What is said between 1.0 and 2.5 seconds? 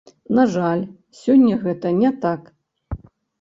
сёння гэта не так.